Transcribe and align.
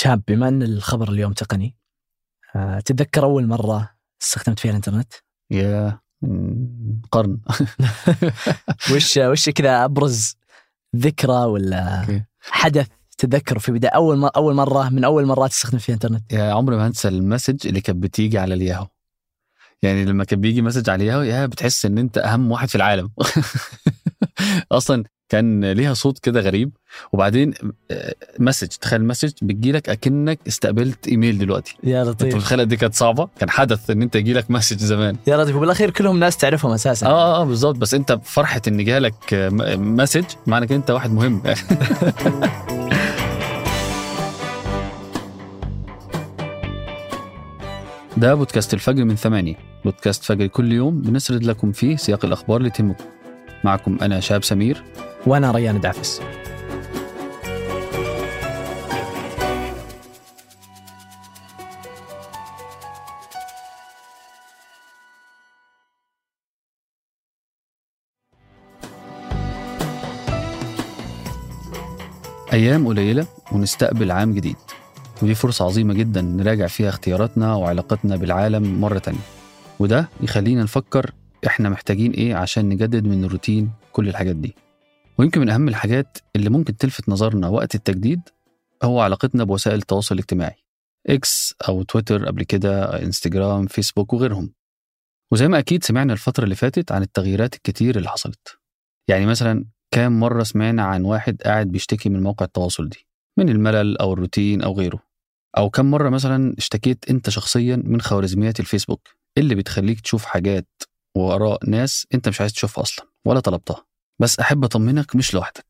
شاب 0.00 0.22
بما 0.28 0.48
أن 0.48 0.62
الخبر 0.62 1.08
اليوم 1.12 1.32
تقني 1.32 1.76
آه، 2.56 2.80
تتذكر 2.80 3.24
أول 3.24 3.46
مرة 3.46 3.90
استخدمت 4.22 4.58
فيها 4.58 4.70
الإنترنت؟ 4.70 5.12
يا 5.50 6.00
قرن 7.12 7.38
وش 8.94 9.16
وش 9.16 9.50
كذا 9.50 9.84
أبرز 9.84 10.36
ذكرى 10.96 11.44
ولا. 11.44 12.06
حدث 12.40 12.88
تتذكره 13.18 13.58
في 13.58 13.72
بداية 13.72 13.90
أول 13.92 14.16
مرة 14.16 14.30
أول 14.36 14.54
مرة 14.54 14.88
من 14.88 15.04
أول 15.04 15.26
مرات 15.26 15.50
تستخدم 15.50 15.78
فيها 15.78 15.94
الإنترنت؟ 15.94 16.32
يا 16.32 16.52
عمري 16.52 16.76
ما 16.76 16.86
هنسى 16.86 17.08
ال 17.08 17.15
message 17.15 17.66
اللي 17.66 17.80
كانت 17.80 18.02
بتيجي 18.02 18.38
على 18.38 18.54
الياهو 18.54 18.86
يعني 19.82 20.04
لما 20.04 20.24
كان 20.24 20.40
بيجي 20.40 20.62
message 20.62 20.90
على 20.90 21.02
الياهو 21.02 21.22
يا 21.22 21.46
بتحس 21.46 21.86
إن 21.86 21.98
أنت 21.98 22.18
أهم 22.18 22.50
واحد 22.52 22.68
في 22.68 22.74
العالم 22.74 23.10
أصلا 24.72 25.04
كان 25.30 25.72
ليها 25.72 25.94
صوت 25.94 26.18
كده 26.18 26.40
غريب. 26.40 26.70
وبعدين 27.12 27.54
آه، 27.90 28.14
message 28.38 28.66
تخيل 28.68 29.04
message 29.04 29.32
بتجيلك 29.42 29.88
أكنك 29.88 30.38
استقبلت 30.48 31.08
إيميل 31.08 31.38
دلوقتي. 31.38 31.76
يا 31.84 32.02
أنت 32.02 32.08
لطيف 32.10 32.34
متخيل 32.34 32.60
قد 32.60 32.72
إيه 32.72 32.78
كانت 32.78 32.94
صعبة؟ 32.94 33.28
كان 33.40 33.50
حدث 33.50 33.90
إن 33.90 34.02
أنت 34.02 34.16
يجيلك 34.16 34.50
message 34.50 34.78
زمان. 34.78 35.16
يا 35.26 35.36
لطيف. 35.36 35.56
وبالأخير 35.56 35.90
كلهم 35.90 36.18
ناس 36.18 36.36
تعرفهم 36.36 36.72
أساسا. 36.72 37.06
آه 37.06 37.10
آه, 37.10 37.40
آه 37.42 37.44
بالظبط 37.44 37.76
بس 37.76 37.94
أنت 37.94 38.18
فرحه 38.24 38.62
إن 38.68 38.84
جالك 38.84 39.34
آه، 39.34 39.48
message 39.76 40.24
معنى 40.46 40.66
كده 40.66 40.78
أنت 40.78 40.90
واحد 40.90 41.10
مهم. 41.12 41.42
ده 48.16 48.34
بودكاست 48.34 48.74
الفجر 48.74 49.04
من 49.04 49.16
ثمانية. 49.16 49.54
بودكاست 49.84 50.24
فجر 50.24 50.46
كل 50.46 50.72
يوم 50.72 51.00
بنسرد 51.00 51.44
لكم 51.44 51.72
فيه 51.72 51.96
سياق 51.96 52.24
الأخبار 52.24 52.56
اللي 52.56 52.70
تهمكم 52.70 53.04
معكم 53.64 53.98
أنا 54.02 54.20
شاب 54.20 54.44
سمير. 54.44 54.82
وأنا 55.26 55.50
ريان 55.50 55.80
دعفس 55.80 56.20
أيام 72.52 72.88
قليلة 72.88 73.26
ونستقبل 73.52 74.10
عام 74.10 74.34
جديد. 74.34 74.56
ودي 75.22 75.34
فرصة 75.34 75.64
عظيمة 75.64 75.94
جدا 75.94 76.20
نراجع 76.20 76.66
فيها 76.66 76.88
اختياراتنا 76.88 77.54
وعلاقتنا 77.54 78.16
بالعالم 78.16 78.80
مرة 78.80 78.98
تانية. 78.98 79.18
وده 79.78 80.08
يخلينا 80.20 80.62
نفكر 80.62 81.10
إحنا 81.46 81.68
محتاجين 81.68 82.12
إيه 82.12 82.34
عشان 82.34 82.68
نجدد 82.68 83.04
من 83.04 83.24
الروتين 83.24 83.70
كل 83.92 84.08
الحاجات 84.08 84.36
دي. 84.36 84.54
ويمكن 85.20 85.40
من 85.40 85.50
أهم 85.50 85.68
الحاجات 85.68 86.18
اللي 86.36 86.50
ممكن 86.50 86.76
تلفت 86.76 87.08
نظرنا 87.08 87.48
وقت 87.48 87.74
التجديد 87.74 88.20
هو 88.82 89.00
علاقتنا 89.00 89.44
بوسائل 89.44 89.78
التواصل 89.78 90.14
الاجتماعي 90.14 90.56
إكس 91.06 91.54
أو 91.68 91.82
تويتر 91.82 92.26
قبل 92.26 92.42
كده 92.42 93.02
انستجرام 93.02 93.66
فيسبوك 93.66 94.12
وغيرهم. 94.12 94.52
وزي 95.32 95.48
ما 95.48 95.58
أكيد 95.58 95.84
سمعنا 95.84 96.12
الفترة 96.12 96.44
اللي 96.44 96.54
فاتت 96.54 96.92
عن 96.92 97.02
التغييرات 97.02 97.54
الكتير 97.54 97.96
اللي 97.96 98.08
حصلت. 98.08 98.58
يعني 99.08 99.26
مثلا 99.26 99.64
كام 99.90 100.20
مرة 100.20 100.42
سمعنا 100.42 100.82
عن 100.82 101.04
واحد 101.04 101.42
قاعد 101.42 101.66
بيشتكي 101.66 102.08
من 102.08 102.22
مواقع 102.22 102.46
التواصل 102.46 102.88
دي 102.88 103.06
من 103.38 103.48
الملل 103.48 103.98
أو 103.98 104.12
الروتين 104.12 104.62
أو 104.62 104.72
غيره. 104.72 105.02
أو 105.58 105.70
كم 105.70 105.90
مرة 105.90 106.08
مثلا 106.08 106.54
اشتكيت 106.58 107.10
أنت 107.10 107.30
شخصيا 107.30 107.82
من 107.84 108.00
خوارزميات 108.00 108.60
الفيسبوك 108.60 109.08
اللي 109.38 109.54
بتخليك 109.54 110.00
تشوف 110.00 110.24
حاجات 110.24 110.68
وآراء 111.16 111.70
ناس 111.70 112.06
أنت 112.14 112.28
مش 112.28 112.40
عايز 112.40 112.52
تشوفها 112.52 112.82
أصلا 112.82 113.06
ولا 113.26 113.40
طلبتها. 113.40 113.89
بس 114.20 114.38
أحب 114.38 114.64
أطمنك 114.64 115.16
مش 115.16 115.34
لوحدك. 115.34 115.64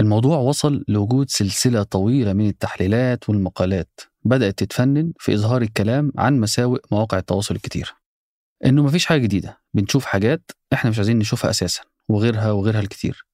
الموضوع 0.00 0.38
وصل 0.38 0.84
لوجود 0.88 1.30
سلسلة 1.30 1.82
طويلة 1.82 2.32
من 2.32 2.46
التحليلات 2.48 3.28
والمقالات 3.28 4.00
بدأت 4.24 4.58
تتفنن 4.58 5.12
في 5.18 5.34
إظهار 5.34 5.62
الكلام 5.62 6.12
عن 6.18 6.40
مساوئ 6.40 6.80
مواقع 6.92 7.18
التواصل 7.18 7.54
الكتير. 7.54 7.94
إنه 8.64 8.82
مفيش 8.82 9.06
حاجة 9.06 9.20
جديدة 9.20 9.60
بنشوف 9.74 10.04
حاجات 10.04 10.50
إحنا 10.72 10.90
مش 10.90 10.96
عايزين 10.98 11.18
نشوفها 11.18 11.50
أساسا 11.50 11.82
وغيرها 12.08 12.52
وغيرها 12.52 12.80
الكتير. 12.80 13.26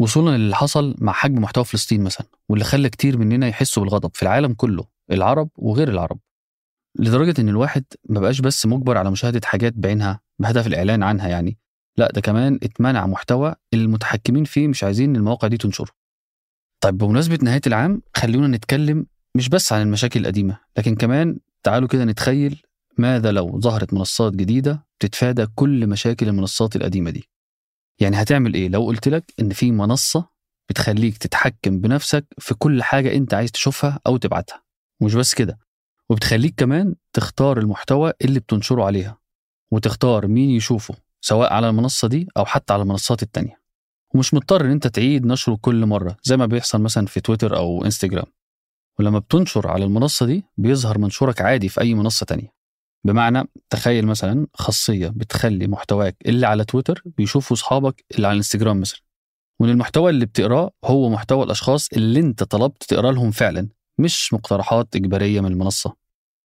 وصولا 0.00 0.36
للي 0.36 0.56
حصل 0.56 0.94
مع 0.98 1.12
حجم 1.12 1.42
محتوى 1.42 1.64
فلسطين 1.64 2.02
مثلا 2.04 2.26
واللي 2.48 2.64
خلى 2.64 2.88
كتير 2.90 3.18
مننا 3.18 3.48
يحسوا 3.48 3.82
بالغضب 3.82 4.10
في 4.14 4.22
العالم 4.22 4.54
كله 4.54 4.84
العرب 5.10 5.48
وغير 5.56 5.88
العرب. 5.88 6.18
لدرجة 6.98 7.40
إن 7.40 7.48
الواحد 7.48 7.84
ما 8.08 8.20
بقاش 8.20 8.40
بس 8.40 8.66
مجبر 8.66 8.96
على 8.98 9.10
مشاهدة 9.10 9.40
حاجات 9.44 9.72
بعينها 9.76 10.20
بهدف 10.38 10.66
الإعلان 10.66 11.02
عنها 11.02 11.28
يعني 11.28 11.58
لا 11.98 12.10
ده 12.14 12.20
كمان 12.20 12.58
اتمنع 12.62 13.06
محتوى 13.06 13.54
المتحكمين 13.74 14.44
فيه 14.44 14.68
مش 14.68 14.84
عايزين 14.84 15.16
المواقع 15.16 15.48
دي 15.48 15.56
تنشره. 15.56 15.90
طيب 16.80 16.98
بمناسبة 16.98 17.38
نهاية 17.42 17.60
العام 17.66 18.02
خلونا 18.16 18.56
نتكلم 18.56 19.06
مش 19.36 19.48
بس 19.48 19.72
عن 19.72 19.82
المشاكل 19.82 20.20
القديمة 20.20 20.58
لكن 20.78 20.94
كمان 20.94 21.38
تعالوا 21.62 21.88
كده 21.88 22.04
نتخيل 22.04 22.62
ماذا 22.98 23.32
لو 23.32 23.60
ظهرت 23.60 23.94
منصات 23.94 24.32
جديدة 24.32 24.86
تتفادى 25.00 25.46
كل 25.54 25.86
مشاكل 25.86 26.28
المنصات 26.28 26.76
القديمة 26.76 27.10
دي. 27.10 27.30
يعني 28.00 28.22
هتعمل 28.22 28.54
إيه؟ 28.54 28.68
لو 28.68 28.84
قلت 28.86 29.08
لك 29.08 29.32
إن 29.40 29.50
في 29.52 29.72
منصة 29.72 30.28
بتخليك 30.68 31.18
تتحكم 31.18 31.80
بنفسك 31.80 32.26
في 32.38 32.54
كل 32.54 32.82
حاجة 32.82 33.14
أنت 33.14 33.34
عايز 33.34 33.50
تشوفها 33.50 34.00
أو 34.06 34.16
تبعتها. 34.16 34.62
ومش 35.00 35.14
بس 35.14 35.34
كده 35.34 35.58
وبتخليك 36.08 36.54
كمان 36.56 36.94
تختار 37.12 37.58
المحتوى 37.58 38.12
اللي 38.22 38.40
بتنشره 38.40 38.84
عليها 38.84 39.18
وتختار 39.70 40.26
مين 40.26 40.50
يشوفه. 40.50 40.94
سواء 41.20 41.52
على 41.52 41.68
المنصة 41.68 42.08
دي 42.08 42.28
أو 42.36 42.44
حتى 42.44 42.72
على 42.72 42.82
المنصات 42.82 43.22
التانية. 43.22 43.60
ومش 44.14 44.34
مضطر 44.34 44.60
إن 44.64 44.70
أنت 44.70 44.86
تعيد 44.86 45.26
نشره 45.26 45.58
كل 45.60 45.86
مرة 45.86 46.16
زي 46.22 46.36
ما 46.36 46.46
بيحصل 46.46 46.80
مثلا 46.80 47.06
في 47.06 47.20
تويتر 47.20 47.56
أو 47.56 47.84
إنستجرام. 47.84 48.26
ولما 48.98 49.18
بتنشر 49.18 49.68
على 49.68 49.84
المنصة 49.84 50.26
دي 50.26 50.44
بيظهر 50.56 50.98
منشورك 50.98 51.40
عادي 51.40 51.68
في 51.68 51.80
أي 51.80 51.94
منصة 51.94 52.26
تانية. 52.26 52.56
بمعنى 53.04 53.44
تخيل 53.70 54.06
مثلا 54.06 54.46
خاصية 54.54 55.08
بتخلي 55.08 55.66
محتواك 55.66 56.16
اللي 56.26 56.46
على 56.46 56.64
تويتر 56.64 57.02
بيشوفوا 57.06 57.56
أصحابك 57.56 58.04
اللي 58.14 58.26
على 58.26 58.32
الانستجرام 58.32 58.80
مثلا. 58.80 59.00
وإن 59.60 59.70
المحتوى 59.70 60.10
اللي 60.10 60.26
بتقراه 60.26 60.70
هو 60.84 61.08
محتوى 61.08 61.44
الأشخاص 61.44 61.88
اللي 61.92 62.20
أنت 62.20 62.42
طلبت 62.42 62.84
تقرا 62.84 63.12
لهم 63.12 63.30
فعلا 63.30 63.68
مش 63.98 64.32
مقترحات 64.32 64.96
إجبارية 64.96 65.40
من 65.40 65.52
المنصة. 65.52 65.94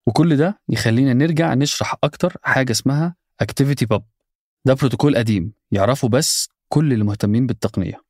وكل 0.08 0.38
ده 0.38 0.62
يخلينا 0.70 1.14
نرجع 1.14 1.54
نشرح 1.54 1.96
أكتر 2.04 2.38
حاجة 2.44 2.72
اسمها 2.72 3.16
Activity 3.44 3.86
Pub. 3.94 4.02
ده 4.66 4.74
بروتوكول 4.74 5.16
قديم 5.18 5.52
يعرفه 5.72 6.08
بس 6.08 6.50
كل 6.70 6.94
اللي 6.94 7.04
مهتمين 7.04 7.48
بالتقنية 7.48 8.02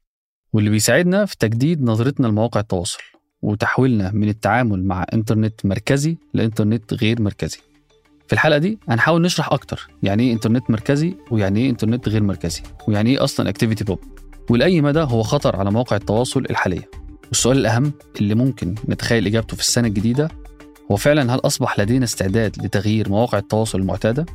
واللي 0.54 0.70
بيساعدنا 0.70 1.26
في 1.26 1.38
تجديد 1.40 1.82
نظرتنا 1.84 2.28
لمواقع 2.28 2.60
التواصل 2.60 3.00
وتحويلنا 3.42 4.12
من 4.12 4.30
التعامل 4.30 4.84
مع 4.84 5.06
إنترنت 5.14 5.66
مركزي 5.66 6.18
لإنترنت 6.34 6.94
غير 6.94 7.22
مركزي. 7.22 7.58
في 8.28 8.34
الحلقة 8.34 8.58
دي 8.58 8.80
هنحاول 8.90 9.22
نشرح 9.22 9.52
أكتر 9.54 9.90
يعني 10.04 10.24
إيه 10.24 10.34
إنترنت 10.34 10.70
مركزي 10.72 11.16
ويعني 11.32 11.60
إيه 11.60 11.70
إنترنت 11.70 12.10
غير 12.10 12.24
مركزي 12.24 12.62
ويعني 12.88 13.10
إيه 13.10 13.24
أصلا 13.24 13.50
ActivityPub 13.50 14.00
ولاي 14.50 14.82
مدى 14.82 15.00
هو 15.00 15.24
خطر 15.24 15.56
على 15.56 15.72
مواقع 15.72 15.96
التواصل 15.96 16.46
الحالية. 16.50 16.90
والسؤال 17.28 17.58
الأهم 17.58 17.92
اللي 18.22 18.36
ممكن 18.36 18.76
نتخيل 18.90 19.26
إجابته 19.28 19.56
في 19.56 19.62
السنة 19.62 19.88
الجديدة 19.88 20.30
هو 20.92 20.96
فعلا 20.96 21.36
هل 21.36 21.40
أصبح 21.40 21.80
لدينا 21.80 22.04
استعداد 22.06 22.66
لتغيير 22.66 23.10
مواقع 23.10 23.38
التواصل 23.38 23.80
المعتادة؟ 23.80 24.26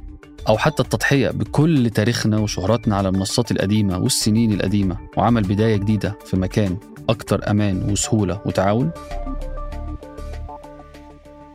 أو 0.49 0.59
حتى 0.59 0.83
التضحية 0.83 1.31
بكل 1.31 1.91
تاريخنا 1.91 2.39
وشهرتنا 2.39 2.97
على 2.97 3.09
المنصات 3.09 3.51
القديمة 3.51 3.99
والسنين 3.99 4.53
القديمة 4.53 4.97
وعمل 5.17 5.43
بداية 5.43 5.77
جديدة 5.77 6.19
في 6.25 6.37
مكان 6.37 6.77
أكتر 7.09 7.51
أمان 7.51 7.91
وسهولة 7.91 8.41
وتعاون؟ 8.47 8.91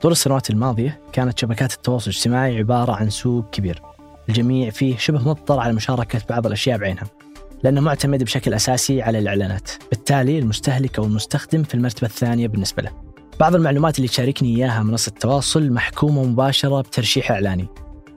طول 0.01 0.11
السنوات 0.11 0.49
الماضية 0.49 1.01
كانت 1.13 1.39
شبكات 1.39 1.73
التواصل 1.73 2.11
الاجتماعي 2.11 2.57
عبارة 2.57 2.91
عن 2.91 3.09
سوق 3.09 3.49
كبير. 3.49 3.81
الجميع 4.29 4.69
فيه 4.69 4.97
شبه 4.97 5.29
مضطر 5.29 5.59
على 5.59 5.73
مشاركة 5.73 6.21
بعض 6.29 6.45
الأشياء 6.45 6.77
بعينها 6.77 7.03
لأنه 7.63 7.81
معتمد 7.81 8.23
بشكل 8.23 8.53
أساسي 8.53 9.01
على 9.01 9.19
الإعلانات. 9.19 9.71
بالتالي 9.89 10.39
المستهلك 10.39 10.99
أو 10.99 11.05
المستخدم 11.05 11.63
في 11.63 11.75
المرتبة 11.75 12.07
الثانية 12.07 12.47
بالنسبة 12.47 12.83
له. 12.83 12.91
بعض 13.39 13.55
المعلومات 13.55 13.97
اللي 13.97 14.07
تشاركني 14.07 14.55
إياها 14.55 14.83
منصة 14.83 15.09
التواصل 15.09 15.71
محكومة 15.71 16.23
مباشرة 16.23 16.81
بترشيح 16.81 17.31
إعلاني. 17.31 17.67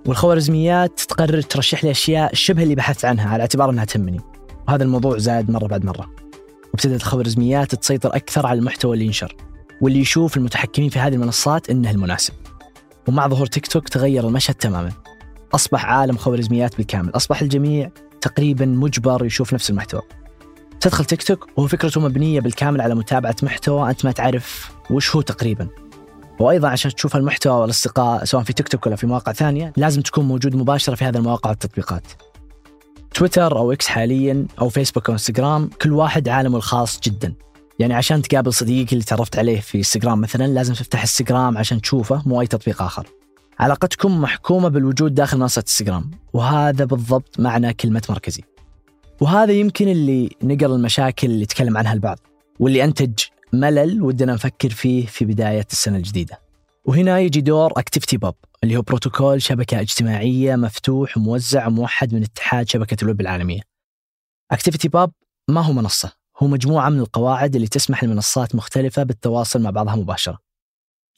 والخوارزميات 0.06 1.00
تقرر 1.00 1.40
ترشح 1.40 1.84
لي 1.84 1.90
أشياء 1.90 2.34
شبه 2.34 2.62
اللي 2.62 2.74
بحثت 2.74 3.04
عنها 3.04 3.30
على 3.30 3.40
اعتبار 3.40 3.70
أنها 3.70 3.84
تهمني 3.84 4.20
وهذا 4.68 4.84
الموضوع 4.84 5.18
زاد 5.18 5.50
مرة 5.50 5.66
بعد 5.66 5.84
مرة 5.84 6.10
وابتدت 6.66 7.00
الخوارزميات 7.00 7.74
تسيطر 7.74 8.16
أكثر 8.16 8.46
على 8.46 8.58
المحتوى 8.58 8.94
اللي 8.94 9.06
ينشر 9.06 9.36
واللي 9.80 10.00
يشوف 10.00 10.36
المتحكمين 10.36 10.90
في 10.90 10.98
هذه 10.98 11.14
المنصات 11.14 11.70
إنه 11.70 11.90
المناسب. 11.90 12.34
ومع 13.08 13.28
ظهور 13.28 13.46
تيك 13.46 13.66
توك 13.66 13.88
تغير 13.88 14.28
المشهد 14.28 14.54
تماما. 14.54 14.92
أصبح 15.54 15.84
عالم 15.84 16.16
خوارزميات 16.16 16.76
بالكامل، 16.76 17.10
أصبح 17.16 17.42
الجميع 17.42 17.90
تقريبا 18.20 18.66
مجبر 18.66 19.24
يشوف 19.24 19.54
نفس 19.54 19.70
المحتوى. 19.70 20.02
تدخل 20.80 21.04
تيك 21.04 21.22
توك 21.22 21.48
وهو 21.56 21.66
فكرته 21.66 22.00
مبنية 22.00 22.40
بالكامل 22.40 22.80
على 22.80 22.94
متابعة 22.94 23.36
محتوى 23.42 23.90
أنت 23.90 24.04
ما 24.04 24.12
تعرف 24.12 24.70
وش 24.90 25.16
هو 25.16 25.20
تقريبا. 25.20 25.68
وأيضا 26.40 26.68
عشان 26.68 26.94
تشوف 26.94 27.16
المحتوى 27.16 27.60
والأصدقاء 27.60 28.24
سواء 28.24 28.42
في 28.42 28.52
تيك 28.52 28.68
توك 28.68 28.86
ولا 28.86 28.96
في 28.96 29.06
مواقع 29.06 29.32
ثانية 29.32 29.72
لازم 29.76 30.02
تكون 30.02 30.24
موجود 30.24 30.56
مباشرة 30.56 30.94
في 30.94 31.04
هذه 31.04 31.16
المواقع 31.16 31.50
والتطبيقات. 31.50 32.06
تويتر 33.14 33.58
أو 33.58 33.72
إكس 33.72 33.86
حاليا 33.86 34.46
أو 34.60 34.68
فيسبوك 34.68 35.08
أو 35.08 35.12
إنستغرام 35.12 35.70
كل 35.82 35.92
واحد 35.92 36.28
عالمه 36.28 36.56
الخاص 36.56 37.00
جدا. 37.00 37.34
يعني 37.78 37.94
عشان 37.94 38.22
تقابل 38.22 38.52
صديقك 38.52 38.92
اللي 38.92 39.04
تعرفت 39.04 39.38
عليه 39.38 39.60
في 39.60 39.78
إنستغرام 39.78 40.20
مثلا 40.20 40.46
لازم 40.46 40.74
تفتح 40.74 41.00
إنستغرام 41.00 41.58
عشان 41.58 41.80
تشوفه 41.80 42.22
مو 42.26 42.40
أي 42.40 42.46
تطبيق 42.46 42.82
آخر 42.82 43.06
علاقتكم 43.58 44.20
محكومة 44.20 44.68
بالوجود 44.68 45.14
داخل 45.14 45.38
منصة 45.38 45.60
إنستغرام 45.60 46.10
وهذا 46.32 46.84
بالضبط 46.84 47.40
معنى 47.40 47.72
كلمة 47.72 48.02
مركزي 48.08 48.42
وهذا 49.20 49.52
يمكن 49.52 49.88
اللي 49.88 50.30
نقل 50.42 50.72
المشاكل 50.72 51.26
اللي 51.30 51.46
تكلم 51.46 51.76
عنها 51.76 51.92
البعض 51.92 52.18
واللي 52.60 52.84
أنتج 52.84 53.12
ملل 53.54 54.02
ودنا 54.02 54.34
نفكر 54.34 54.70
فيه 54.70 55.06
في 55.06 55.24
بداية 55.24 55.66
السنة 55.72 55.96
الجديدة. 55.96 56.40
وهنا 56.84 57.18
يجي 57.18 57.40
دور 57.40 57.72
ActivityPub 57.76 58.34
اللي 58.64 58.76
هو 58.76 58.82
بروتوكول 58.82 59.42
شبكة 59.42 59.80
اجتماعية 59.80 60.56
مفتوح 60.56 61.16
وموزع 61.16 61.66
وموحد 61.66 62.14
من 62.14 62.22
اتحاد 62.22 62.68
شبكة 62.68 62.96
الويب 63.02 63.20
العالمية. 63.20 63.60
ActivityPub 64.50 65.12
ما 65.48 65.60
هو 65.60 65.72
منصة 65.72 66.12
هو 66.42 66.46
مجموعة 66.46 66.88
من 66.88 67.00
القواعد 67.00 67.54
اللي 67.54 67.68
تسمح 67.68 68.04
لمنصات 68.04 68.54
مختلفة 68.54 69.02
بالتواصل 69.02 69.62
مع 69.62 69.70
بعضها 69.70 69.96
مباشرة. 69.96 70.38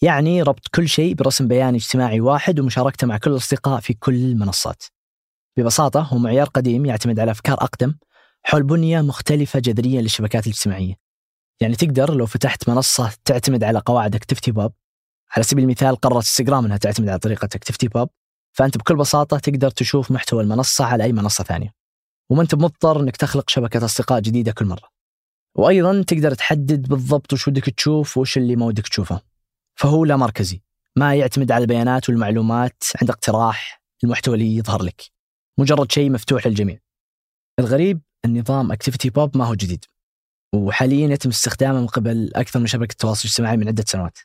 يعني 0.02 0.42
ربط 0.42 0.68
كل 0.74 0.88
شيء 0.88 1.14
برسم 1.14 1.48
بياني 1.48 1.76
اجتماعي 1.76 2.20
واحد 2.20 2.60
ومشاركته 2.60 3.06
مع 3.06 3.18
كل 3.18 3.30
الأصدقاء 3.30 3.80
في 3.80 3.94
كل 3.94 4.14
المنصات. 4.14 4.82
ببساطة 5.56 6.00
هو 6.00 6.18
معيار 6.18 6.46
قديم 6.48 6.86
يعتمد 6.86 7.20
على 7.20 7.30
أفكار 7.30 7.54
أقدم 7.54 7.94
حول 8.42 8.62
بنية 8.62 9.00
مختلفة 9.00 9.58
جذريا 9.58 10.02
للشبكات 10.02 10.46
الاجتماعية. 10.46 11.05
يعني 11.60 11.76
تقدر 11.76 12.14
لو 12.14 12.26
فتحت 12.26 12.68
منصة 12.68 13.12
تعتمد 13.24 13.64
على 13.64 13.78
قواعد 13.78 14.14
ActivityPub 14.14 14.72
على 15.36 15.44
سبيل 15.44 15.64
المثال 15.64 15.96
قررت 15.96 16.16
انستغرام 16.16 16.64
إنها 16.64 16.76
تعتمد 16.76 17.08
على 17.08 17.18
طريقة 17.18 17.44
ActivityPub 17.44 18.08
فأنت 18.52 18.78
بكل 18.78 18.96
بساطة 18.96 19.38
تقدر 19.38 19.70
تشوف 19.70 20.10
محتوى 20.10 20.42
المنصة 20.42 20.84
على 20.84 21.04
أي 21.04 21.12
منصة 21.12 21.44
ثانية. 21.44 21.74
وما 22.30 22.42
أنت 22.42 22.54
مضطر 22.54 23.00
أنك 23.00 23.16
تخلق 23.16 23.50
شبكة 23.50 23.84
أصدقاء 23.84 24.20
جديدة 24.20 24.52
كل 24.52 24.64
مرة. 24.64 24.88
وأيضا 25.54 26.02
تقدر 26.02 26.34
تحدد 26.34 26.88
بالضبط 26.88 27.32
وش 27.32 27.48
ودك 27.48 27.64
تشوف 27.70 28.16
وش 28.18 28.36
اللي 28.36 28.56
ما 28.56 28.66
ودك 28.66 28.88
تشوفه. 28.88 29.20
فهو 29.74 30.04
لا 30.04 30.16
مركزي 30.16 30.62
ما 30.96 31.14
يعتمد 31.14 31.52
على 31.52 31.62
البيانات 31.62 32.08
والمعلومات 32.08 32.82
عند 33.00 33.10
اقتراح 33.10 33.82
المحتوى 34.04 34.34
اللي 34.34 34.56
يظهر 34.56 34.82
لك. 34.82 35.02
مجرد 35.58 35.92
شيء 35.92 36.10
مفتوح 36.10 36.46
للجميع. 36.46 36.78
الغريب 37.58 38.00
النظام 38.24 38.72
اكتيفيتي 38.72 39.10
بوب 39.10 39.36
ما 39.36 39.44
هو 39.44 39.54
جديد. 39.54 39.84
وحاليا 40.56 41.08
يتم 41.08 41.28
استخدامه 41.28 41.80
من 41.80 41.86
قبل 41.86 42.30
أكثر 42.34 42.60
من 42.60 42.66
شبكة 42.66 42.94
تواصل 42.98 43.28
اجتماعي 43.28 43.56
من 43.56 43.68
عدة 43.68 43.84
سنوات 43.86 44.18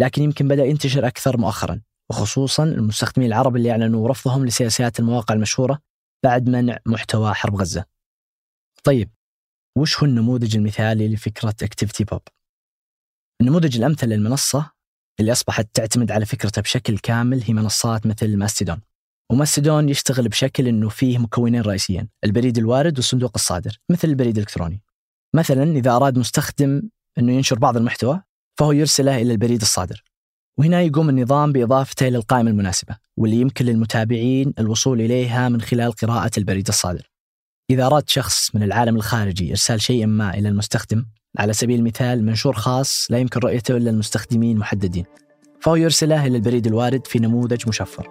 لكن 0.00 0.22
يمكن 0.22 0.48
بدأ 0.48 0.64
ينتشر 0.64 1.06
أكثر 1.06 1.36
مؤخرا 1.36 1.80
وخصوصا 2.10 2.64
المستخدمين 2.64 3.28
العرب 3.28 3.56
اللي 3.56 3.70
أعلنوا 3.70 4.08
رفضهم 4.08 4.46
لسياسات 4.46 5.00
المواقع 5.00 5.34
المشهورة 5.34 5.78
بعد 6.24 6.48
منع 6.48 6.78
محتوى 6.86 7.34
حرب 7.34 7.56
غزة. 7.56 7.84
طيب 8.84 9.10
وش 9.78 9.98
هو 9.98 10.06
النموذج 10.06 10.56
المثالي 10.56 11.08
لفكرة 11.08 11.54
ActivityPub؟ 11.62 12.20
النموذج 13.40 13.76
الأمثل 13.76 14.06
للمنصة 14.06 14.70
اللي 15.20 15.32
أصبحت 15.32 15.68
تعتمد 15.74 16.12
على 16.12 16.26
فكرتها 16.26 16.62
بشكل 16.62 16.98
كامل 16.98 17.42
هي 17.42 17.54
منصات 17.54 18.06
مثل 18.06 18.36
ماستودون. 18.36 18.80
وماستودون 19.32 19.88
يشتغل 19.88 20.28
بشكل 20.28 20.68
إنه 20.68 20.88
فيه 20.88 21.18
مكونين 21.18 21.62
رئيسيين، 21.62 22.08
البريد 22.24 22.58
الوارد 22.58 22.98
والصندوق 22.98 23.32
الصادر، 23.34 23.78
مثل 23.90 24.08
البريد 24.08 24.36
الإلكتروني. 24.36 24.82
مثلا 25.34 25.62
إذا 25.62 25.90
أراد 25.90 26.18
مستخدم 26.18 26.82
إنه 27.18 27.32
ينشر 27.32 27.58
بعض 27.58 27.76
المحتوى 27.76 28.22
فهو 28.58 28.72
يرسله 28.72 29.22
إلى 29.22 29.32
البريد 29.32 29.60
الصادر. 29.60 30.04
وهنا 30.58 30.80
يقوم 30.80 31.08
النظام 31.08 31.52
بإضافته 31.52 32.08
إلى 32.08 32.16
القائمه 32.16 32.50
المناسبة، 32.50 32.96
واللي 33.16 33.36
يمكن 33.36 33.64
للمتابعين 33.64 34.54
الوصول 34.58 35.00
إليها 35.00 35.48
من 35.48 35.60
خلال 35.60 35.92
قراءة 35.92 36.30
البريد 36.38 36.68
الصادر. 36.68 37.10
إذا 37.70 37.86
أراد 37.86 38.08
شخص 38.08 38.54
من 38.54 38.62
العالم 38.62 38.96
الخارجي 38.96 39.50
إرسال 39.50 39.80
شيء 39.80 40.06
ما 40.06 40.34
إلى 40.34 40.48
المستخدم 40.48 41.04
على 41.38 41.52
سبيل 41.52 41.78
المثال 41.78 42.24
منشور 42.24 42.52
خاص 42.52 43.06
لا 43.10 43.18
يمكن 43.18 43.40
رؤيته 43.40 43.76
إلا 43.76 43.90
المستخدمين 43.90 44.58
محددين 44.58 45.04
فهو 45.60 45.76
يرسله 45.76 46.26
إلى 46.26 46.36
البريد 46.36 46.66
الوارد 46.66 47.06
في 47.06 47.18
نموذج 47.18 47.68
مشفر 47.68 48.08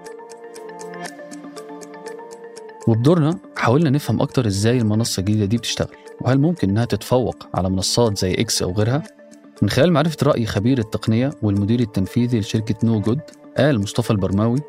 وبدورنا 2.88 3.40
حاولنا 3.58 3.90
نفهم 3.90 4.22
أكتر 4.22 4.48
إزاي 4.48 4.78
المنصة 4.78 5.20
الجديدة 5.20 5.46
دي 5.46 5.58
بتشتغل 5.58 6.01
وهل 6.26 6.40
ممكن 6.40 6.70
إنها 6.70 6.86
تتفوق 6.86 7.48
على 7.54 7.70
منصات 7.70 8.18
زي 8.18 8.34
إكس 8.34 8.62
أو 8.62 8.72
غيرها؟ 8.72 9.04
من 9.62 9.70
خلال 9.70 9.94
معرفة 9.94 10.18
رأي 10.24 10.46
خبير 10.46 10.78
التقنية 10.78 11.32
والمدير 11.42 11.80
التنفيذي 11.80 12.40
لشركة 12.40 12.76
نو 12.84 13.00
جود 13.00 13.20
قال 13.58 13.82
مصطفى 13.82 14.12
البرماوي. 14.12 14.60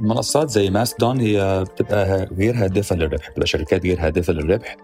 منصات 0.00 0.50
زي 0.50 0.70
ماستودون 0.70 1.20
هي 1.20 1.64
بتبقى 1.74 2.28
غير 2.38 2.56
هادفة 2.56 2.96
للربح 2.96 3.30
بتبقى 3.30 3.46
شركات 3.46 3.82
غير 3.82 3.96
هادفة 4.00 4.32
للربح. 4.32 4.76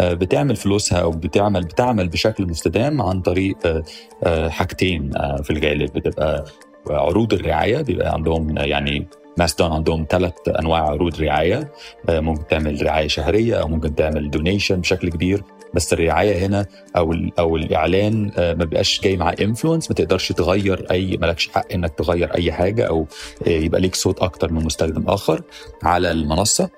آه، 0.00 0.14
بتعمل 0.14 0.56
فلوسها 0.56 0.98
أو 0.98 1.10
بتعمل 1.10 1.60
بتعمل 1.64 2.08
بشكل 2.08 2.46
مستدام 2.46 3.02
عن 3.02 3.20
طريق 3.20 3.56
آه، 3.66 3.82
آه، 4.24 4.48
حاجتين 4.48 5.10
في 5.42 5.50
الغالب. 5.50 5.92
بتبقى 5.92 6.44
عروض 6.90 7.34
الرعاية 7.34 7.82
بيبقى 7.82 8.12
عندهم 8.12 8.58
يعني 8.58 9.06
ماستودون 9.38 9.72
عندهم 9.72 10.06
ثلاث 10.10 10.32
أنواع 10.60 10.80
عروض 10.80 11.20
رعاية. 11.20 11.72
ممكن 12.08 12.46
تعمل 12.46 12.86
رعاية 12.86 13.08
شهرية 13.08 13.54
أو 13.54 13.68
ممكن 13.68 13.94
تعمل 13.94 14.30
donation 14.30 14.80
بشكل 14.80 15.10
كبير. 15.10 15.42
بس 15.76 15.92
الرعاية 15.92 16.46
هنا 16.46 16.66
أو 16.96 17.14
أو 17.38 17.56
الإعلان 17.56 18.30
ما 18.38 18.52
بيبقاش 18.52 19.00
جاي 19.00 19.16
مع 19.16 19.34
influence 19.40 19.90
ما 19.90 19.94
تقدرش 19.94 20.32
تغير 20.32 20.86
أي 20.90 21.16
مالكش 21.16 21.48
حق 21.48 21.72
إنك 21.72 21.94
تغير 21.94 22.34
أي 22.34 22.52
حاجة 22.52 22.84
أو 22.84 23.06
يبقى 23.46 23.80
ليك 23.80 23.94
صوت 23.94 24.18
أكتر 24.18 24.52
من 24.52 24.64
مستخدم 24.64 25.08
آخر 25.08 25.42
على 25.82 26.10
المنصة. 26.10 26.70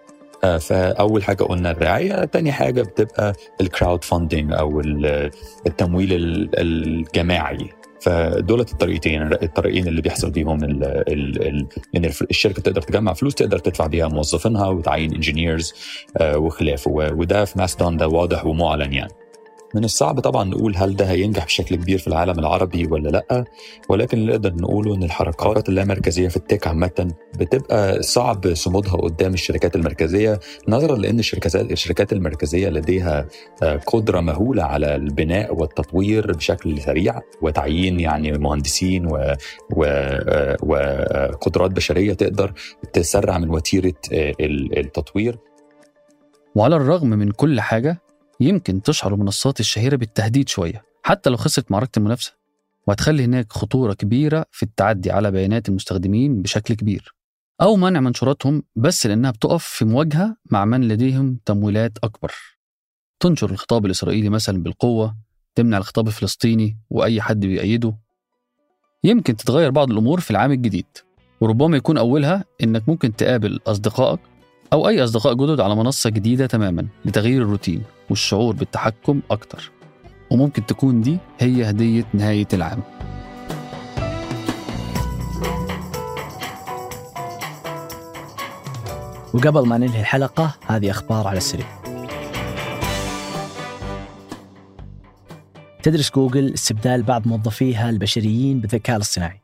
آه، 0.44 0.58
فأول 0.58 1.24
حاجة 1.24 1.42
قلنا 1.44 1.70
الرعاية 1.70 2.24
تاني 2.24 2.52
حاجة 2.52 2.82
بتبقى 2.82 3.32
ال 3.60 4.04
crowdfunding 4.04 4.52
أو 4.52 4.80
التمويل 5.66 6.08
الجماعي. 6.58 7.68
فدول 8.00 8.60
الطريقتين 8.60 9.22
الطريقين 9.22 9.88
اللي 9.88 10.02
بيحصل 10.02 10.30
بيهم 10.30 10.64
ال 10.64 10.84
ال 10.84 11.48
ال 11.48 11.66
ان 11.96 12.04
الشركة 12.30 12.62
تقدر 12.62 12.82
تجمع 12.82 13.12
فلوس 13.12 13.34
تقدر 13.34 13.58
تدفع 13.58 13.86
بيها 13.86 14.08
موظفينها 14.08 14.68
وتعين 14.68 15.14
engineers 15.14 15.74
آه، 16.16 16.38
وخلافه 16.38 16.90
وده 16.90 17.44
في 17.44 17.58
ماستودون 17.58 17.96
ده 17.96 18.08
واضح 18.08 18.46
ومعلن 18.46 18.92
يعني. 18.92 19.12
من 19.74 19.84
الصعب 19.84 20.20
طبعا 20.20 20.44
نقول 20.44 20.76
هل 20.76 20.96
ده 20.96 21.10
هينجح 21.10 21.44
بشكل 21.44 21.76
كبير 21.76 21.98
في 21.98 22.06
العالم 22.08 22.38
العربي 22.38 22.86
ولا 22.86 23.08
لأ 23.08 23.44
ولكن 23.88 24.18
اللي 24.18 24.32
نقدر 24.32 24.54
نقوله 24.54 24.94
إن 24.94 25.02
الحركات 25.02 25.68
اللامركزية 25.68 26.28
في 26.28 26.36
التك 26.36 26.66
عامة 26.66 27.14
بتبقى 27.38 28.02
صعب 28.02 28.54
صمودها 28.54 28.92
قدام 28.96 29.34
الشركات 29.34 29.76
المركزية 29.76 30.40
نظرا 30.68 30.96
لإن 30.96 31.18
الشركات 31.18 31.54
الشركات 31.56 32.12
المركزية 32.12 32.68
لديها 32.68 33.26
آه، 33.62 33.76
قدرة 33.76 34.20
مهولة 34.20 34.62
على 34.62 34.94
البناء 34.96 35.54
والتطوير 35.54 36.32
بشكل 36.32 36.80
سريع 36.82 37.20
وتعيين 37.42 38.00
يعني 38.00 38.32
مهندسين 38.32 39.06
و... 39.06 39.34
وقدرات 40.62 41.70
بشرية 41.70 42.12
تقدر 42.12 42.52
تسرع 42.92 43.38
من 43.38 43.50
وتيرة 43.50 43.94
آه، 44.12 44.32
التطوير. 44.40 45.38
وعلى 46.54 46.76
الرغم 46.76 47.08
من 47.08 47.30
كل 47.30 47.60
حاجة 47.60 48.00
يمكن 48.40 48.82
تشعر 48.82 49.14
المنصات 49.14 49.60
الشهيرة 49.60 49.96
بالتهديد 49.96 50.48
شوية 50.48 50.84
حتى 51.02 51.30
لو 51.30 51.36
خسرت 51.36 51.70
معركة 51.70 51.98
المنافسة 51.98 52.32
وهتخلي 52.86 53.24
هناك 53.24 53.52
خطورة 53.52 53.92
كبيرة 53.92 54.46
في 54.50 54.62
التعدي 54.62 55.10
على 55.10 55.30
بيانات 55.30 55.68
المستخدمين 55.68 56.42
بشكل 56.42 56.74
كبير. 56.74 57.14
أو 57.60 57.76
منع 57.76 58.00
منشوراتهم 58.00 58.62
بس 58.76 59.06
لأنها 59.06 59.30
بتقف 59.30 59.64
في 59.64 59.84
مواجهة 59.84 60.36
مع 60.50 60.64
من 60.64 60.88
لديهم 60.88 61.40
تمويلات 61.44 61.98
أكبر. 62.04 62.34
تنشر 63.20 63.50
الخطاب 63.50 63.86
الإسرائيلي 63.86 64.28
مثلا 64.28 64.62
بالقوة 64.62 65.16
تمنع 65.54 65.78
الخطاب 65.78 66.06
الفلسطيني 66.06 66.78
وأي 66.90 67.20
حد 67.20 67.40
بيأيده. 67.40 67.94
يمكن 69.04 69.36
تتغير 69.36 69.70
بعض 69.70 69.90
الأمور 69.90 70.20
في 70.20 70.30
العام 70.30 70.52
الجديد 70.52 70.86
وربما 71.40 71.76
يكون 71.76 71.98
أولها 71.98 72.44
إنك 72.62 72.88
ممكن 72.88 73.16
تقابل 73.16 73.60
أصدقائك 73.66 74.20
أو 74.72 74.88
أي 74.88 75.04
أصدقاء 75.04 75.34
جدد 75.34 75.60
على 75.60 75.76
منصة 75.76 76.10
جديدة 76.10 76.46
تماما 76.46 76.86
لتغيير 77.04 77.42
الروتين 77.42 77.82
والشعور 78.10 78.54
بالتحكم 78.54 79.20
أكتر. 79.30 79.70
وممكن 80.30 80.66
تكون 80.66 81.00
دي 81.00 81.18
هي 81.38 81.70
هدية 81.70 82.04
نهاية 82.14 82.48
العام. 82.52 82.82
وقبل 89.34 89.66
ما 89.66 89.78
ننهي 89.78 90.00
الحلقة 90.00 90.54
هذه 90.66 90.90
أخبار 90.90 91.26
على 91.26 91.36
السريع. 91.38 91.66
تدرس 95.82 96.10
جوجل 96.10 96.54
استبدال 96.54 97.02
بعض 97.02 97.26
موظفيها 97.28 97.90
البشريين 97.90 98.60
بالذكاء 98.60 98.96
الاصطناعي. 98.96 99.40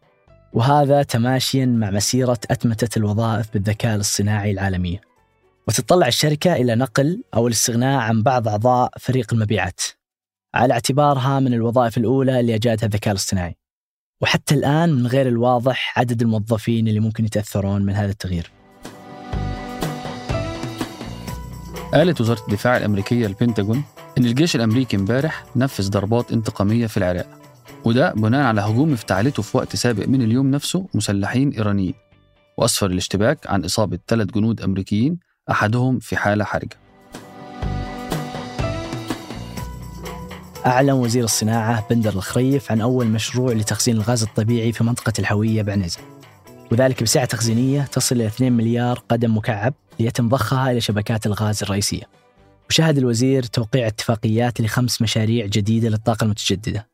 وهذا 0.52 1.02
تماشيا 1.02 1.66
مع 1.66 1.90
مسيرة 1.90 2.38
أتمتة 2.50 2.99
الوظائف 2.99 3.52
بالذكاء 3.52 3.95
الاصطناعي 3.95 4.50
العالمية. 4.50 5.13
وتتطلع 5.68 6.06
الشركة 6.06 6.52
إلى 6.52 6.75
نقل 6.75 7.23
أو 7.35 7.47
الاستغناء 7.47 8.00
عن 8.00 8.23
بعض 8.23 8.49
أعضاء 8.49 8.90
فريق 9.00 9.35
المبيعات 9.35 9.80
على 10.54 10.75
اعتبارها 10.75 11.40
من 11.40 11.54
الوظائف 11.54 11.99
الأولى 11.99 12.40
اللي 12.40 12.54
أجادها 12.54 12.87
الذكاء 12.87 13.12
الاصطناعي. 13.12 13.56
وحتى 14.21 14.54
الآن 14.54 14.92
من 14.92 15.06
غير 15.06 15.28
الواضح 15.28 15.99
عدد 15.99 16.23
الموظفين 16.23 16.88
اللي 16.88 17.00
ممكن 17.00 17.25
يتأثرون 17.25 17.83
من 17.83 17.92
هذا 17.92 18.11
التغيير. 18.11 18.50
قالت 21.94 22.21
وزارة 22.21 22.40
الدفاع 22.49 22.76
الأمريكية 22.76 23.26
البنتاغون 23.26 23.85
إن 24.18 24.25
الجيش 24.25 24.56
الأمريكي 24.56 24.97
امبارح 24.97 25.44
نفذ 25.56 25.90
ضربات 25.90 26.33
انتقامية 26.33 26.87
في 26.87 26.97
العراق 26.97 27.26
وده 27.85 28.12
بناء 28.12 28.47
على 28.47 28.61
هجوم 28.61 28.92
افتعلته 28.92 29.42
في 29.42 29.56
وقت 29.56 29.76
سابق 29.76 30.09
من 30.09 30.23
اليوم 30.23 30.50
نفسه 30.50 30.87
مسلحين 30.94 31.50
إيرانيين. 31.50 31.94
وأسفر 32.56 32.87
الاشتباك 32.87 33.47
عن 33.47 33.64
إصابة 33.64 33.99
ثلاث 34.09 34.26
جنود 34.26 34.61
أمريكيين 34.61 35.18
أحدهم 35.51 35.99
في 35.99 36.17
حالة 36.17 36.45
حرجة. 36.45 36.77
أعلن 40.67 40.91
وزير 40.91 41.25
الصناعة 41.25 41.89
بندر 41.91 42.13
الخريف 42.13 42.73
عن 42.73 42.81
أول 42.81 43.07
مشروع 43.07 43.53
لتخزين 43.53 43.97
الغاز 43.97 44.23
الطبيعي 44.23 44.73
في 44.73 44.85
منطقة 44.85 45.13
الحوية 45.19 45.63
بعنزة. 45.63 46.01
وذلك 46.73 47.03
بسعة 47.03 47.25
تخزينية 47.25 47.83
تصل 47.83 48.17
إلى 48.17 48.27
2 48.27 48.53
مليار 48.53 48.99
قدم 49.09 49.37
مكعب 49.37 49.75
ليتم 50.01 50.29
ضخها 50.29 50.71
إلى 50.71 50.81
شبكات 50.81 51.27
الغاز 51.27 51.63
الرئيسية. 51.63 52.03
وشهد 52.71 52.99
الوزير 52.99 53.43
توقيع 53.43 53.87
اتفاقيات 53.87 54.61
لخمس 54.61 55.03
مشاريع 55.03 55.47
جديدة 55.47 55.89
للطاقة 55.89 56.25
المتجددة. 56.25 56.89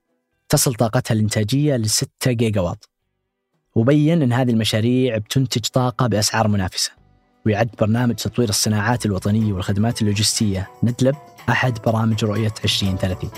تصل 0.49 0.75
طاقتها 0.75 1.15
الإنتاجية 1.15 1.77
ل 1.77 1.91
6 1.91 2.33
جيجا 2.33 2.61
واط 2.61 2.89
وبين 3.75 4.23
أن 4.23 4.33
هذه 4.33 4.51
المشاريع 4.51 5.19
بتنتج 5.19 5.61
طاقة 5.61 6.07
بأسعار 6.07 6.49
منافسة. 6.49 7.00
ويعد 7.47 7.71
برنامج 7.81 8.15
تطوير 8.15 8.49
الصناعات 8.49 9.07
الوطنية 9.07 9.53
والخدمات 9.53 10.03
اللوجستية. 10.03 10.71
ندلب 10.83 11.17
أحد 11.49 11.79
برامج 11.87 12.25
رؤية 12.25 12.53
2030 12.65 13.31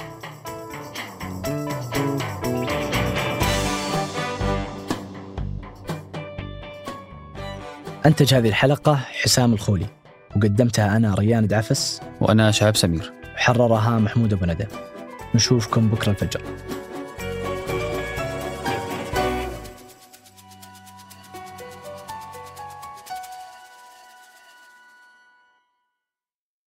أنتج 8.06 8.34
هذه 8.34 8.48
الحلقة 8.48 8.94
حسام 8.94 9.52
الخولي. 9.52 9.86
وقدمتها 10.36 10.96
أنا 10.96 11.14
ريان 11.14 11.46
دعفس. 11.46 12.00
وأنا 12.20 12.50
شهاب 12.50 12.76
سمير. 12.76 13.12
وحررها 13.34 13.98
محمود 13.98 14.32
أبو 14.32 14.44
ندى. 14.44 14.66
نشوفكم 15.34 15.88
بكرة 15.88 16.10
الفجر. 16.10 16.42